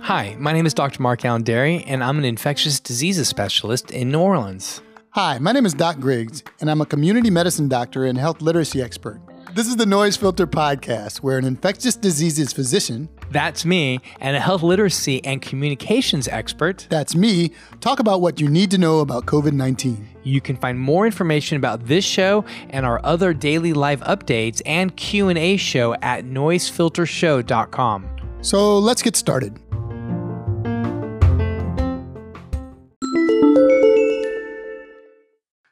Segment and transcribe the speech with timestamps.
[0.00, 1.00] Hi, my name is Dr.
[1.00, 4.82] Mark Alain Dery, and I'm an infectious diseases specialist in New Orleans.
[5.10, 8.82] Hi, my name is Doc Griggs, and I'm a community medicine doctor and health literacy
[8.82, 9.20] expert.
[9.54, 14.40] This is the Noise Filter Podcast, where an infectious diseases physician, That's me, and a
[14.40, 16.86] health literacy and communications expert.
[16.88, 20.08] that's me, talk about what you need to know about COVID 19.
[20.22, 24.94] You can find more information about this show and our other daily live updates and
[24.96, 28.08] Q&A show at noisefiltershow.com.
[28.40, 29.58] So let's get started.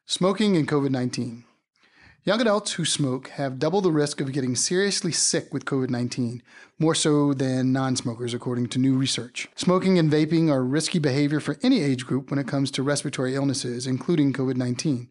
[0.06, 1.45] Smoking and COVID 19.
[2.26, 6.42] Young adults who smoke have double the risk of getting seriously sick with COVID 19,
[6.76, 9.46] more so than non smokers, according to new research.
[9.54, 13.36] Smoking and vaping are risky behavior for any age group when it comes to respiratory
[13.36, 15.08] illnesses, including COVID 19.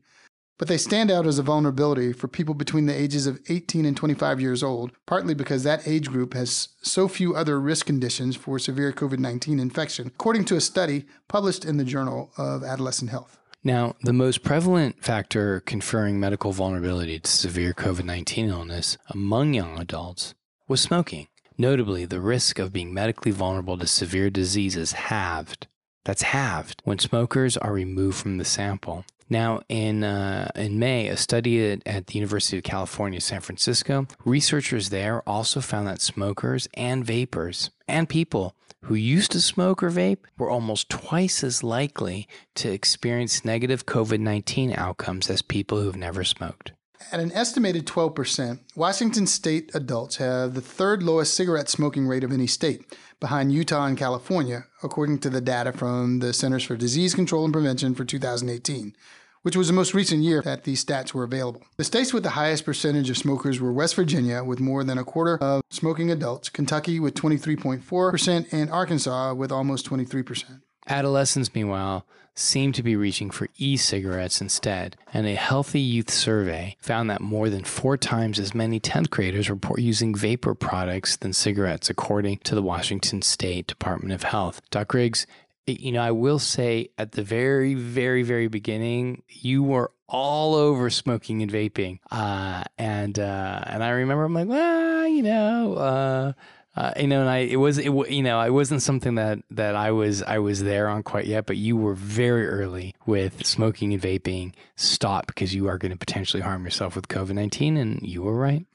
[0.57, 3.95] But they stand out as a vulnerability for people between the ages of 18 and
[3.95, 8.59] 25 years old, partly because that age group has so few other risk conditions for
[8.59, 13.39] severe COVID 19 infection, according to a study published in the Journal of Adolescent Health.
[13.65, 19.79] Now, the most prevalent factor conferring medical vulnerability to severe COVID 19 illness among young
[19.79, 20.35] adults
[20.67, 21.29] was smoking.
[21.57, 25.65] Notably, the risk of being medically vulnerable to severe disease is halved.
[26.03, 29.03] That's halved when smokers are removed from the sample.
[29.29, 34.07] Now, in, uh, in May, a study at, at the University of California, San Francisco,
[34.23, 39.89] researchers there also found that smokers and vapers and people who used to smoke or
[39.89, 45.95] vape were almost twice as likely to experience negative COVID 19 outcomes as people who've
[45.95, 46.71] never smoked.
[47.11, 52.31] At an estimated 12%, Washington state adults have the third lowest cigarette smoking rate of
[52.31, 57.15] any state, behind Utah and California, according to the data from the Centers for Disease
[57.15, 58.95] Control and Prevention for 2018,
[59.41, 61.63] which was the most recent year that these stats were available.
[61.77, 65.03] The states with the highest percentage of smokers were West Virginia, with more than a
[65.03, 70.61] quarter of smoking adults, Kentucky with 23.4%, and Arkansas with almost 23%.
[70.87, 72.05] Adolescents, meanwhile,
[72.35, 77.21] seem to be reaching for e cigarettes instead, and a healthy youth survey found that
[77.21, 82.37] more than four times as many 10th graders report using vapor products than cigarettes, according
[82.39, 84.61] to the Washington State Department of Health.
[84.69, 85.25] Doc Griggs,
[85.65, 90.89] you know, I will say at the very, very, very beginning, you were all over
[90.89, 96.33] smoking and vaping, uh, and uh, and I remember I'm like, well, you know, uh,
[96.75, 99.75] uh, you know, and I it was it you know it wasn't something that that
[99.75, 103.93] I was I was there on quite yet, but you were very early with smoking
[103.93, 104.53] and vaping.
[104.75, 108.35] Stop because you are going to potentially harm yourself with COVID nineteen, and you were
[108.35, 108.65] right.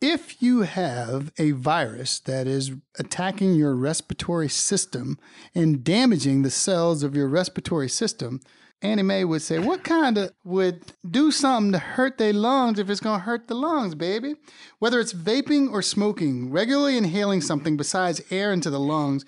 [0.00, 2.70] If you have a virus that is
[3.00, 5.18] attacking your respiratory system
[5.56, 8.40] and damaging the cells of your respiratory system,
[8.80, 12.88] Annie Mae would say, What kind of would do something to hurt their lungs if
[12.88, 14.36] it's going to hurt the lungs, baby?
[14.78, 19.24] Whether it's vaping or smoking, regularly inhaling something besides air into the lungs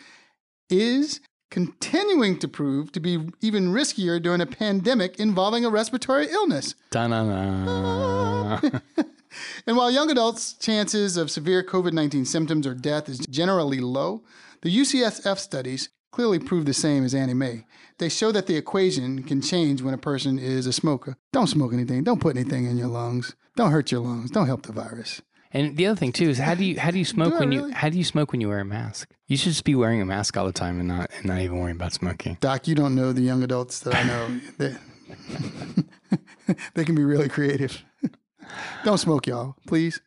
[0.69, 6.77] is continuing to prove to be even riskier during a pandemic involving a respiratory illness.
[9.66, 14.22] And while young adults' chances of severe COVID 19 symptoms or death is generally low,
[14.62, 17.65] the UCSF studies clearly prove the same as Annie Mae.
[17.98, 21.16] They show that the equation can change when a person is a smoker.
[21.32, 22.03] Don't smoke anything.
[22.04, 23.34] Don't put anything in your lungs.
[23.56, 24.31] Don't hurt your lungs.
[24.31, 25.22] Don't help the virus.
[25.53, 27.50] and the other thing too is how do you how do you smoke I when
[27.50, 27.71] really?
[27.71, 29.10] you how do you smoke when you wear a mask?
[29.26, 31.59] You should just be wearing a mask all the time and not and not even
[31.59, 32.37] worrying about smoking.
[32.41, 34.41] Doc, you don't know the young adults that I know.
[34.59, 34.77] they,
[36.75, 37.82] they can be really creative.
[38.84, 39.56] don't smoke, y'all.
[39.66, 40.00] Please.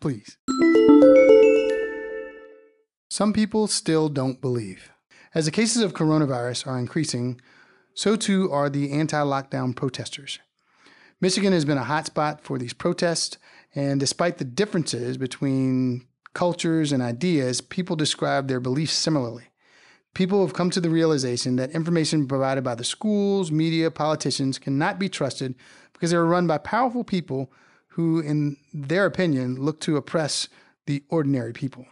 [0.00, 0.38] Please.
[3.10, 4.90] Some people still don't believe.
[5.38, 7.40] As the cases of coronavirus are increasing,
[7.94, 10.40] so too are the anti lockdown protesters.
[11.20, 13.38] Michigan has been a hotspot for these protests,
[13.72, 19.44] and despite the differences between cultures and ideas, people describe their beliefs similarly.
[20.12, 24.98] People have come to the realization that information provided by the schools, media, politicians cannot
[24.98, 25.54] be trusted
[25.92, 27.52] because they are run by powerful people
[27.90, 30.48] who, in their opinion, look to oppress
[30.86, 31.86] the ordinary people.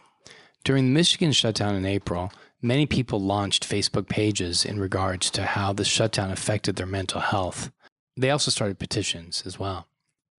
[0.65, 2.29] During the Michigan shutdown in April,
[2.61, 7.71] many people launched Facebook pages in regards to how the shutdown affected their mental health.
[8.15, 9.87] They also started petitions as well.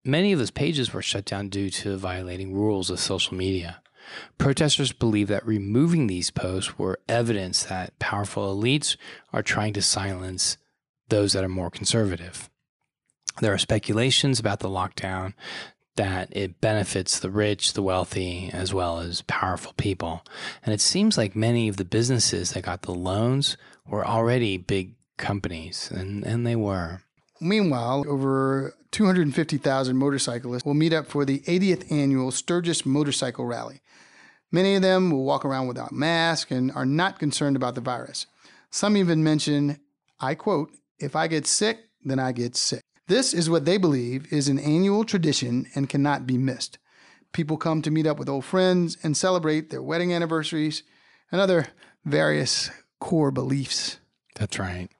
[0.05, 3.82] Many of those pages were shut down due to violating rules of social media.
[4.38, 8.97] Protesters believe that removing these posts were evidence that powerful elites
[9.32, 10.56] are trying to silence
[11.09, 12.49] those that are more conservative.
[13.41, 15.35] There are speculations about the lockdown
[15.99, 20.25] that it benefits the rich, the wealthy, as well as powerful people.
[20.65, 24.95] And it seems like many of the businesses that got the loans were already big
[25.17, 27.03] companies, and, and they were.
[27.41, 33.81] Meanwhile, over 250,000 motorcyclists will meet up for the 80th annual Sturgis Motorcycle Rally.
[34.53, 38.27] Many of them will walk around without masks and are not concerned about the virus.
[38.71, 39.81] Some even mention,
[40.21, 42.83] I quote, if I get sick, then I get sick.
[43.09, 46.77] This is what they believe is an annual tradition and cannot be missed.
[47.33, 50.83] People come to meet up with old friends and celebrate their wedding anniversaries
[51.33, 51.69] and other
[52.05, 52.71] various
[53.01, 53.99] core beliefs.
[54.35, 54.91] That's right.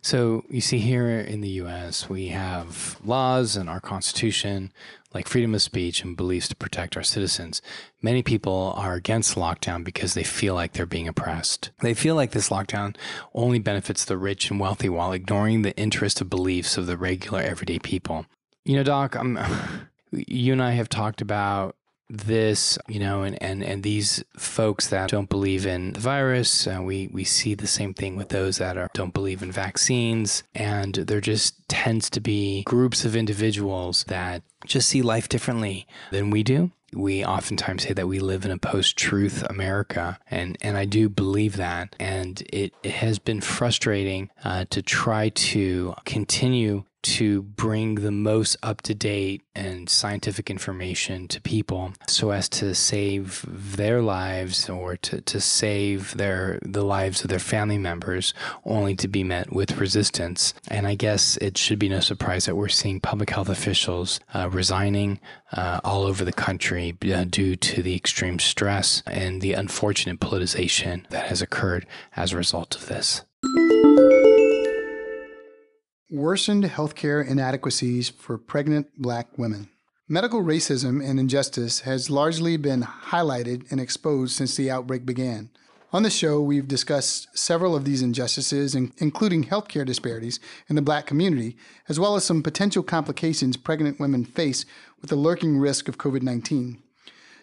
[0.00, 4.72] So you see, here in the US, we have laws and our Constitution
[5.14, 7.60] like freedom of speech and beliefs to protect our citizens.
[8.00, 11.70] Many people are against lockdown because they feel like they're being oppressed.
[11.80, 12.96] They feel like this lockdown
[13.34, 17.40] only benefits the rich and wealthy while ignoring the interest of beliefs of the regular
[17.40, 18.26] everyday people.
[18.64, 19.38] You know, Doc, I'm,
[20.10, 21.76] you and I have talked about
[22.08, 26.80] this, you know, and, and, and these folks that don't believe in the virus, uh,
[26.82, 30.42] we, we see the same thing with those that are, don't believe in vaccines.
[30.54, 36.30] And there just tends to be groups of individuals that just see life differently than
[36.30, 36.70] we do.
[36.94, 41.08] We oftentimes say that we live in a post truth America, and, and I do
[41.08, 41.96] believe that.
[41.98, 48.56] And it, it has been frustrating uh, to try to continue to bring the most
[48.62, 54.96] up to date and scientific information to people so as to save their lives or
[54.96, 58.32] to, to save their the lives of their family members
[58.64, 60.54] only to be met with resistance.
[60.68, 64.48] And i guess it should be no surprise that we're seeing public health officials uh,
[64.50, 65.20] resigning
[65.52, 71.08] uh, all over the country uh, due to the extreme stress and the unfortunate politicization
[71.08, 73.22] that has occurred as a result of this
[76.12, 79.70] worsened healthcare inadequacies for pregnant black women.
[80.06, 85.48] Medical racism and injustice has largely been highlighted and exposed since the outbreak began.
[85.90, 90.38] On the show, we've discussed several of these injustices, including healthcare disparities
[90.68, 91.56] in the black community,
[91.88, 94.66] as well as some potential complications pregnant women face
[95.00, 96.82] with the lurking risk of COVID 19.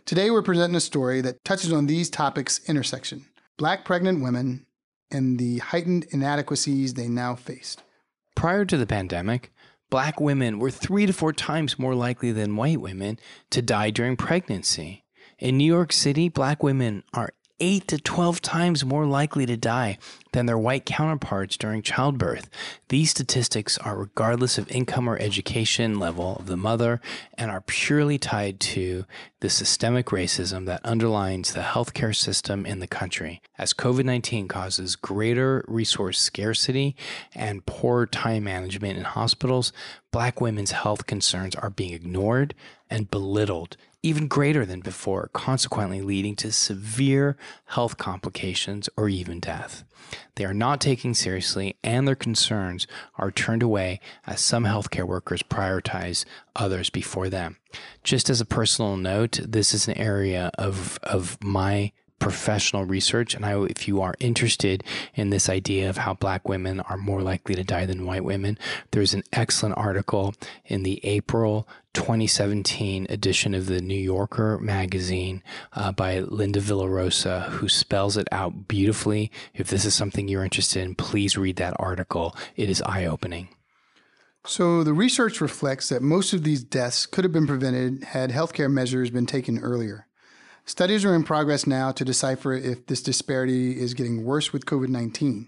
[0.05, 3.25] Today, we're presenting a story that touches on these topics' intersection
[3.57, 4.67] black pregnant women
[5.09, 7.81] and the heightened inadequacies they now faced.
[8.39, 9.51] Prior to the pandemic,
[9.89, 13.19] black women were three to four times more likely than white women
[13.49, 15.03] to die during pregnancy.
[15.39, 19.97] In New York City, black women are 8 to 12 times more likely to die
[20.31, 22.49] than their white counterparts during childbirth.
[22.89, 27.01] These statistics are regardless of income or education level of the mother
[27.37, 29.05] and are purely tied to
[29.39, 33.41] the systemic racism that underlines the healthcare system in the country.
[33.57, 36.95] As COVID 19 causes greater resource scarcity
[37.33, 39.73] and poor time management in hospitals,
[40.11, 42.53] black women's health concerns are being ignored
[42.89, 47.35] and belittled even greater than before, consequently leading to severe
[47.65, 49.83] health complications or even death.
[50.35, 52.87] They are not taken seriously, and their concerns
[53.17, 56.23] are turned away as some healthcare workers prioritize
[56.55, 57.57] others before them.
[58.03, 63.33] Just as a personal note, this is an area of, of my professional research.
[63.33, 64.83] And I, if you are interested
[65.15, 68.57] in this idea of how black women are more likely to die than white women,
[68.91, 70.33] there's an excellent article
[70.65, 75.41] in the April 2017 edition of the New Yorker magazine
[75.73, 79.31] uh, by Linda Villarosa, who spells it out beautifully.
[79.53, 82.35] If this is something you're interested in, please read that article.
[82.55, 83.49] It is eye opening.
[84.45, 88.71] So, the research reflects that most of these deaths could have been prevented had healthcare
[88.71, 90.07] measures been taken earlier.
[90.69, 94.89] Studies are in progress now to decipher if this disparity is getting worse with COVID
[94.89, 95.47] 19.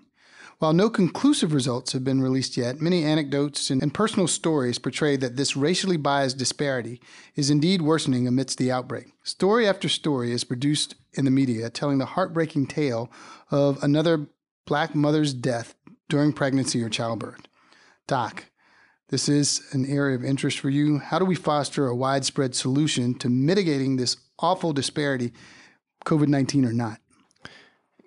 [0.58, 5.36] While no conclusive results have been released yet, many anecdotes and, personal stories portray that
[5.36, 7.00] this racially biased disparity
[7.36, 9.10] is indeed worsening amidst the outbreak.
[9.22, 13.12] Story after story is produced in the media telling the heartbreaking tale
[13.52, 14.26] of another
[14.66, 15.76] black mother's death
[16.10, 17.48] during pregnancy or childbirth.
[18.08, 18.46] Doc,
[19.10, 20.98] this is an area of interest for you.
[20.98, 25.34] How do we foster a widespread solution to mitigating this awful disparity,
[26.06, 27.00] COVID 19 or not?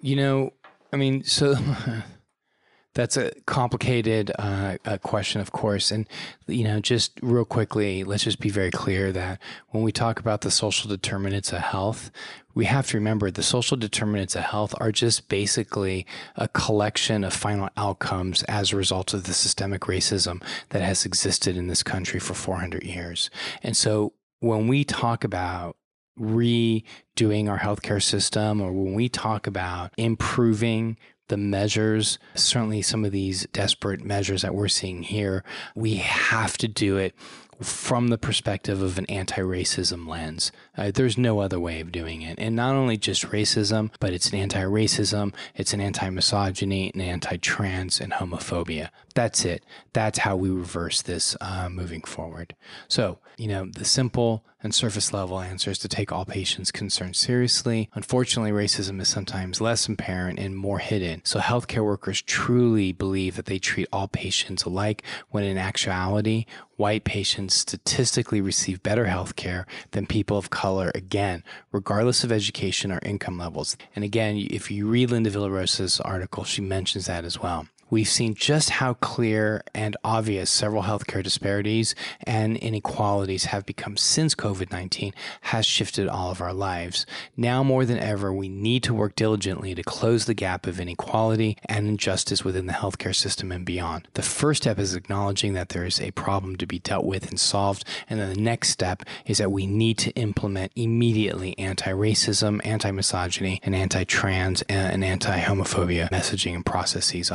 [0.01, 0.53] You know,
[0.93, 1.57] I mean, so
[2.95, 5.91] that's a complicated uh, question, of course.
[5.91, 6.09] And,
[6.47, 10.43] you know, just real quickly, let's just be very clear that when we talk about
[10.43, 12.13] the social determinants of health,
[12.55, 17.33] we have to remember the social determinants of health are just basically a collection of
[17.33, 22.21] final outcomes as a result of the systemic racism that has existed in this country
[22.21, 23.29] for 400 years.
[23.65, 25.77] And so when we talk about
[26.19, 30.97] redoing our healthcare system or when we talk about improving
[31.29, 35.43] the measures, certainly some of these desperate measures that we're seeing here,
[35.75, 37.15] we have to do it
[37.61, 40.53] from the perspective of an anti racism lens.
[40.77, 42.39] Uh, there's no other way of doing it.
[42.39, 47.01] And not only just racism, but it's an anti racism, it's an anti misogyny, an
[47.01, 48.91] anti trans, and homophobia.
[49.15, 49.65] That's it.
[49.93, 52.55] That's how we reverse this uh, moving forward.
[52.89, 57.19] So, you know, the simple and surface level answer is to take all patients' concerns
[57.19, 57.91] seriously.
[57.95, 61.21] Unfortunately, racism is sometimes less apparent and more hidden.
[61.25, 66.47] So, healthcare workers truly believe that they treat all patients alike, when in actuality,
[66.77, 72.91] white patients statistically receive better health care than people of color, again, regardless of education
[72.91, 73.77] or income levels.
[73.95, 77.67] And again, if you read Linda Villarosa's article, she mentions that as well.
[77.91, 81.95] We've seen just how clear and obvious several healthcare disparities
[82.27, 85.13] and inequalities have become since COVID 19
[85.43, 87.05] has shifted all of our lives.
[87.37, 91.59] Now more than ever, we need to work diligently to close the gap of inequality
[91.67, 94.09] and injustice within the healthcare system and beyond.
[94.15, 97.39] The first step is acknowledging that there is a problem to be dealt with and
[97.39, 97.85] solved.
[98.09, 102.91] And then the next step is that we need to implement immediately anti racism, anti
[102.91, 107.31] misogyny, and anti trans and anti homophobia messaging and processes.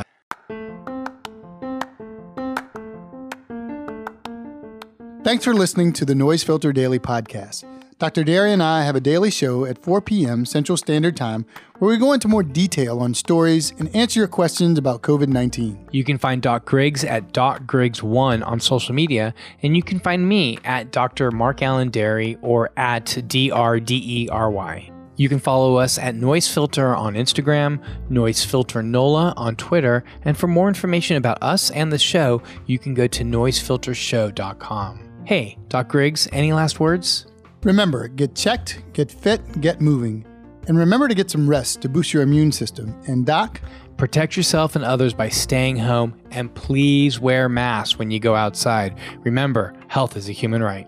[5.29, 7.63] Thanks for listening to the Noise Filter Daily Podcast.
[8.00, 8.24] Dr.
[8.24, 10.43] Dery and I have a daily show at 4 p.m.
[10.43, 11.45] Central Standard Time
[11.77, 15.89] where we go into more detail on stories and answer your questions about COVID 19.
[15.91, 20.27] You can find Doc Griggs at Doc Griggs1 on social media, and you can find
[20.27, 21.29] me at Dr.
[21.29, 24.91] Mark Alain Dery or at DRDERY.
[25.15, 30.36] You can follow us at Noise Filter on Instagram, Noise Filter NOLA on Twitter, and
[30.36, 35.08] for more information about us and the show, you can go to noisefiltershow.com.
[35.25, 37.27] Hey, Doc Griggs, any last words?
[37.63, 40.25] Remember, get checked, get fit, get moving.
[40.67, 42.99] And remember to get some rest to boost your immune system.
[43.07, 43.61] And, Doc,
[43.97, 48.97] protect yourself and others by staying home and please wear masks when you go outside.
[49.19, 50.88] Remember, health is a human right.